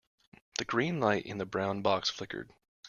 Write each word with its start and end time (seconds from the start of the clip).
The 0.57 0.65
green 0.65 0.99
light 0.99 1.27
in 1.27 1.37
the 1.37 1.45
brown 1.45 1.83
box 1.83 2.09
flickered. 2.09 2.51